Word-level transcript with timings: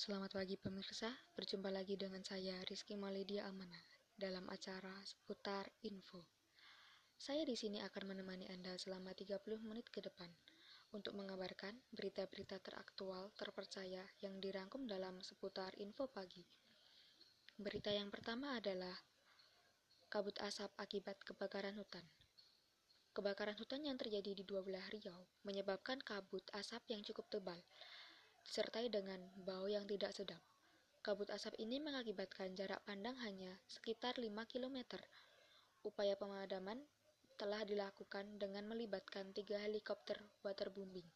Selamat 0.00 0.32
pagi 0.32 0.56
pemirsa, 0.56 1.12
berjumpa 1.36 1.68
lagi 1.68 1.92
dengan 1.92 2.24
saya 2.24 2.56
Rizky 2.64 2.96
Maledia 2.96 3.44
Amana 3.44 3.76
dalam 4.16 4.48
acara 4.48 4.96
seputar 5.04 5.68
info. 5.84 6.24
Saya 7.20 7.44
di 7.44 7.52
sini 7.52 7.84
akan 7.84 8.08
menemani 8.08 8.48
Anda 8.48 8.80
selama 8.80 9.12
30 9.12 9.60
menit 9.60 9.92
ke 9.92 10.00
depan 10.00 10.32
untuk 10.96 11.12
mengabarkan 11.20 11.76
berita-berita 11.92 12.64
teraktual 12.64 13.28
terpercaya 13.36 14.00
yang 14.24 14.40
dirangkum 14.40 14.88
dalam 14.88 15.20
seputar 15.20 15.76
info 15.76 16.08
pagi. 16.08 16.48
Berita 17.60 17.92
yang 17.92 18.08
pertama 18.08 18.56
adalah 18.56 18.96
kabut 20.08 20.40
asap 20.40 20.72
akibat 20.80 21.20
kebakaran 21.28 21.76
hutan. 21.76 22.08
Kebakaran 23.12 23.60
hutan 23.60 23.84
yang 23.84 24.00
terjadi 24.00 24.32
di 24.32 24.48
dua 24.48 24.64
belah 24.64 24.88
Riau 24.96 25.28
menyebabkan 25.44 26.00
kabut 26.00 26.48
asap 26.56 26.88
yang 26.88 27.04
cukup 27.04 27.28
tebal 27.28 27.60
disertai 28.44 28.92
dengan 28.92 29.20
bau 29.44 29.66
yang 29.70 29.84
tidak 29.84 30.12
sedap. 30.16 30.42
Kabut 31.00 31.32
asap 31.32 31.56
ini 31.56 31.80
mengakibatkan 31.80 32.52
jarak 32.52 32.84
pandang 32.84 33.16
hanya 33.24 33.56
sekitar 33.64 34.20
5 34.20 34.28
km. 34.44 35.00
Upaya 35.80 36.12
pemadaman 36.16 36.76
telah 37.40 37.64
dilakukan 37.64 38.36
dengan 38.36 38.68
melibatkan 38.68 39.32
tiga 39.32 39.56
helikopter 39.64 40.20
waterbombing. 40.44 41.08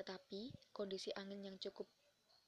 Tetapi, 0.00 0.72
kondisi 0.72 1.12
angin 1.12 1.44
yang 1.44 1.60
cukup 1.60 1.84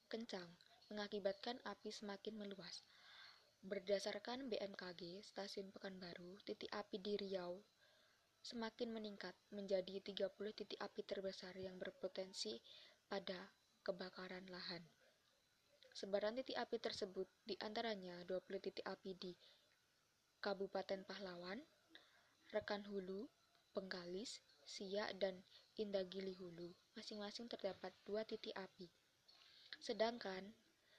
kencang 0.08 0.48
mengakibatkan 0.88 1.60
api 1.68 1.92
semakin 1.92 2.40
meluas. 2.40 2.80
Berdasarkan 3.64 4.48
BMKG 4.48 5.24
Stasiun 5.24 5.72
Pekanbaru, 5.72 6.40
titik 6.44 6.72
api 6.72 7.00
di 7.00 7.20
Riau 7.20 7.60
semakin 8.44 8.92
meningkat 8.92 9.32
menjadi 9.56 10.04
30 10.04 10.28
titik 10.52 10.76
api 10.76 11.00
terbesar 11.00 11.56
yang 11.56 11.80
berpotensi 11.80 12.60
pada 13.08 13.52
kebakaran 13.84 14.44
lahan. 14.48 14.82
Sebaran 15.94 16.34
titik 16.34 16.58
api 16.58 16.82
tersebut 16.82 17.28
di 17.46 17.54
antaranya 17.62 18.18
20 18.26 18.42
titik 18.58 18.82
api 18.82 19.14
di 19.14 19.32
Kabupaten 20.42 21.06
Pahlawan, 21.06 21.62
Rekan 22.50 22.82
Hulu, 22.90 23.30
Penggalis, 23.70 24.42
Siak, 24.66 25.14
dan 25.22 25.38
Indagili 25.78 26.34
Hulu. 26.34 26.74
Masing-masing 26.98 27.46
terdapat 27.46 27.94
dua 28.02 28.26
titik 28.26 28.52
api. 28.58 28.90
Sedangkan 29.78 30.52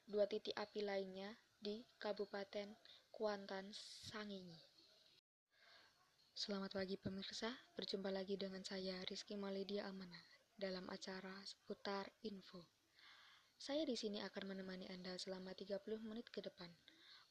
dua 0.08 0.26
titik 0.30 0.56
api 0.56 0.86
lainnya 0.86 1.36
di 1.60 1.84
Kabupaten 2.00 2.74
Kuantan, 3.12 3.70
Sangingi. 4.10 4.62
Selamat 6.36 6.76
pagi 6.76 7.00
pemirsa, 7.00 7.48
berjumpa 7.80 8.12
lagi 8.12 8.36
dengan 8.36 8.60
saya 8.64 9.00
Rizky 9.08 9.40
Maledia 9.40 9.88
Amana 9.88 10.35
dalam 10.56 10.88
acara 10.88 11.36
seputar 11.44 12.08
info. 12.24 12.64
Saya 13.56 13.84
di 13.84 13.96
sini 14.00 14.24
akan 14.24 14.56
menemani 14.56 14.88
Anda 14.88 15.20
selama 15.20 15.52
30 15.52 15.80
menit 16.04 16.28
ke 16.32 16.40
depan 16.40 16.72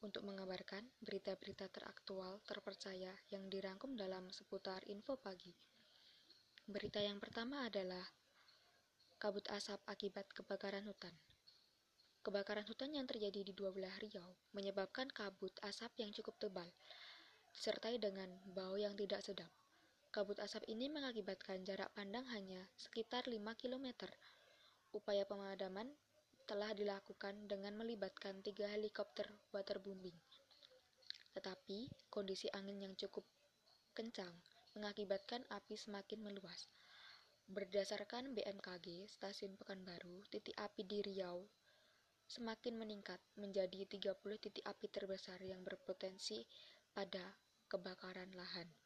untuk 0.05 0.25
mengabarkan 0.29 0.85
berita-berita 1.01 1.73
teraktual 1.73 2.45
terpercaya 2.45 3.13
yang 3.33 3.49
dirangkum 3.49 3.97
dalam 3.97 4.29
seputar 4.29 4.85
info 4.93 5.17
pagi. 5.17 5.57
Berita 6.69 7.01
yang 7.01 7.17
pertama 7.17 7.65
adalah 7.65 8.05
kabut 9.17 9.49
asap 9.49 9.81
akibat 9.89 10.29
kebakaran 10.37 10.85
hutan. 10.85 11.17
Kebakaran 12.25 12.69
hutan 12.69 12.93
yang 12.93 13.09
terjadi 13.09 13.41
di 13.41 13.53
dua 13.57 13.73
belah 13.73 13.93
Riau 14.01 14.37
menyebabkan 14.57 15.09
kabut 15.13 15.53
asap 15.65 15.93
yang 16.01 16.13
cukup 16.13 16.37
tebal, 16.41 16.69
disertai 17.53 17.97
dengan 17.97 18.29
bau 18.53 18.77
yang 18.77 18.97
tidak 18.97 19.21
sedap. 19.25 19.53
Kabut 20.15 20.39
asap 20.39 20.71
ini 20.71 20.87
mengakibatkan 20.87 21.67
jarak 21.67 21.91
pandang 21.91 22.23
hanya 22.31 22.63
sekitar 22.79 23.27
5 23.27 23.35
km. 23.59 24.07
Upaya 24.95 25.27
pemadaman 25.27 25.91
telah 26.47 26.71
dilakukan 26.71 27.51
dengan 27.51 27.75
melibatkan 27.75 28.39
tiga 28.39 28.71
helikopter 28.71 29.27
waterbombing. 29.51 30.15
Tetapi, 31.35 31.91
kondisi 32.15 32.47
angin 32.55 32.87
yang 32.87 32.95
cukup 32.95 33.27
kencang 33.91 34.31
mengakibatkan 34.79 35.43
api 35.51 35.75
semakin 35.75 36.23
meluas. 36.23 36.71
Berdasarkan 37.51 38.39
BMKG 38.39 39.11
Stasiun 39.11 39.59
Pekanbaru, 39.59 40.23
titik 40.31 40.55
api 40.63 40.87
di 40.87 41.03
Riau 41.03 41.43
semakin 42.31 42.79
meningkat 42.79 43.19
menjadi 43.35 43.83
30 43.91 44.15
titik 44.39 44.63
api 44.63 44.87
terbesar 44.95 45.43
yang 45.43 45.67
berpotensi 45.67 46.47
pada 46.95 47.35
kebakaran 47.67 48.31
lahan. 48.39 48.84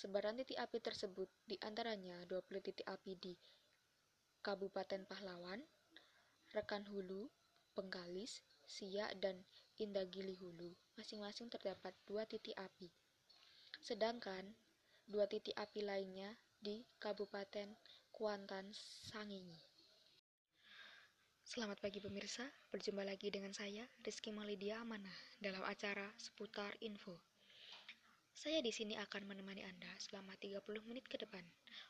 Sebaran 0.00 0.40
titik 0.40 0.56
api 0.56 0.80
tersebut 0.80 1.28
di 1.44 1.60
antaranya 1.60 2.24
20 2.24 2.64
titik 2.64 2.88
api 2.88 3.20
di 3.20 3.36
Kabupaten 4.40 5.04
Pahlawan, 5.04 5.60
Rekan 6.56 6.88
Hulu, 6.88 7.28
Penggalis, 7.76 8.40
Siak, 8.64 9.20
dan 9.20 9.44
Indagili 9.76 10.32
Hulu. 10.40 10.72
Masing-masing 10.96 11.52
terdapat 11.52 11.92
dua 12.08 12.24
titik 12.24 12.56
api. 12.56 12.88
Sedangkan 13.84 14.48
dua 15.04 15.28
titik 15.28 15.52
api 15.60 15.84
lainnya 15.84 16.32
di 16.56 16.80
Kabupaten 16.96 17.68
Kuantan, 18.08 18.72
Sangingi. 19.04 19.60
Selamat 21.44 21.76
pagi 21.76 22.00
pemirsa, 22.00 22.48
berjumpa 22.72 23.04
lagi 23.04 23.28
dengan 23.28 23.52
saya 23.52 23.84
Rizky 24.00 24.32
Malidia 24.32 24.80
Amanah 24.80 25.20
dalam 25.44 25.60
acara 25.68 26.08
seputar 26.16 26.72
info. 26.80 27.29
Saya 28.30 28.62
di 28.62 28.70
sini 28.70 28.94
akan 28.94 29.26
menemani 29.26 29.66
Anda 29.66 29.90
selama 29.98 30.32
30 30.38 30.62
menit 30.86 31.06
ke 31.10 31.18
depan 31.18 31.42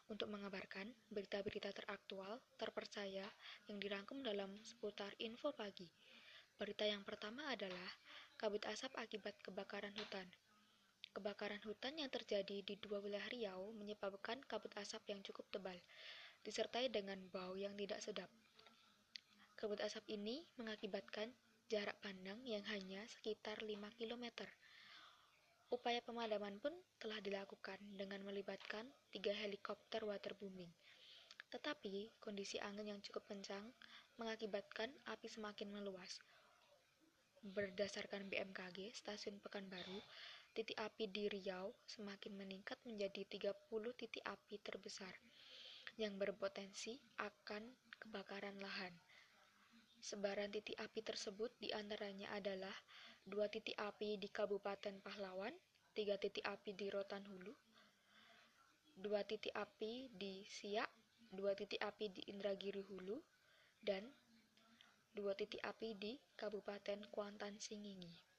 untuk 0.08 0.32
mengabarkan 0.32 0.88
berita-berita 1.12 1.70
teraktual, 1.70 2.40
terpercaya 2.56 3.28
yang 3.68 3.78
dirangkum 3.78 4.24
dalam 4.24 4.52
seputar 4.64 5.12
info 5.20 5.52
pagi. 5.52 5.86
Berita 6.60 6.84
yang 6.84 7.04
pertama 7.04 7.48
adalah 7.48 7.88
kabut 8.36 8.60
asap 8.68 8.92
akibat 9.00 9.32
kebakaran 9.40 9.92
hutan. 9.96 10.28
Kebakaran 11.16 11.60
hutan 11.64 11.96
yang 11.96 12.12
terjadi 12.12 12.62
di 12.62 12.74
dua 12.80 13.00
wilayah 13.00 13.26
Riau 13.32 13.72
menyebabkan 13.76 14.40
kabut 14.44 14.70
asap 14.76 15.12
yang 15.12 15.20
cukup 15.26 15.48
tebal, 15.48 15.76
disertai 16.44 16.92
dengan 16.92 17.16
bau 17.32 17.56
yang 17.56 17.72
tidak 17.76 18.00
sedap. 18.04 18.30
Kabut 19.60 19.80
asap 19.84 20.08
ini 20.08 20.40
mengakibatkan 20.56 21.28
jarak 21.70 21.94
pandang 22.00 22.40
yang 22.48 22.64
hanya 22.72 23.04
sekitar 23.06 23.62
5 23.62 23.76
km 23.94 24.24
Upaya 25.70 26.02
pemadaman 26.02 26.58
pun 26.58 26.74
telah 26.98 27.22
dilakukan 27.22 27.78
dengan 27.94 28.18
melibatkan 28.26 28.82
tiga 29.14 29.30
helikopter 29.30 30.02
waterbombing. 30.02 30.70
Tetapi 31.46 32.18
kondisi 32.18 32.58
angin 32.58 32.90
yang 32.90 33.00
cukup 33.02 33.30
kencang 33.30 33.62
mengakibatkan 34.18 34.90
api 35.06 35.30
semakin 35.30 35.70
meluas. 35.70 36.18
Berdasarkan 37.40 38.26
BMKG 38.26 38.90
Stasiun 38.92 39.38
Pekanbaru, 39.38 40.02
titik 40.50 40.74
api 40.76 41.06
di 41.06 41.30
Riau 41.30 41.70
semakin 41.86 42.34
meningkat 42.34 42.82
menjadi 42.82 43.22
30 43.30 43.54
titik 43.94 44.26
api 44.26 44.58
terbesar 44.58 45.14
yang 45.96 46.18
berpotensi 46.18 46.98
akan 47.22 47.62
kebakaran 47.94 48.58
lahan. 48.58 48.90
Sebaran 50.00 50.50
titik 50.50 50.80
api 50.80 51.00
tersebut 51.04 51.52
di 51.60 51.70
antaranya 51.76 52.32
adalah 52.34 52.72
dua 53.26 53.50
titik 53.52 53.76
api 53.76 54.16
di 54.16 54.28
Kabupaten 54.30 55.02
Pahlawan, 55.04 55.52
tiga 55.92 56.16
titik 56.16 56.44
api 56.46 56.72
di 56.72 56.86
Rotan 56.88 57.26
Hulu, 57.26 57.52
dua 58.96 59.24
titik 59.26 59.52
api 59.52 60.08
di 60.12 60.44
Siak, 60.46 60.88
dua 61.32 61.52
titik 61.52 61.80
api 61.82 62.08
di 62.12 62.22
Indragiri 62.30 62.84
Hulu, 62.84 63.20
dan 63.80 64.06
dua 65.12 65.34
titik 65.34 65.60
api 65.64 65.96
di 65.96 66.12
Kabupaten 66.38 67.08
Kuantan 67.10 67.58
Singingi. 67.58 68.29